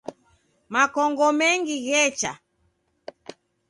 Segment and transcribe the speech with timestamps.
[0.73, 2.31] Makongo mengi ghecha.